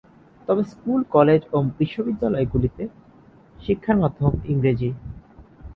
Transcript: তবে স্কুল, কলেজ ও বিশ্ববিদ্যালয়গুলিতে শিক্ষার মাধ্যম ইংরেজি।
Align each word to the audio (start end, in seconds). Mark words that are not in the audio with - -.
তবে 0.47 0.63
স্কুল, 0.63 0.99
কলেজ 1.15 1.41
ও 1.53 1.57
বিশ্ববিদ্যালয়গুলিতে 1.79 2.83
শিক্ষার 3.57 3.97
মাধ্যম 3.97 4.31
ইংরেজি। 4.45 4.89